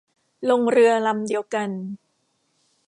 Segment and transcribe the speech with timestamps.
[0.49, 1.69] ลงเรือลำเดียวกัน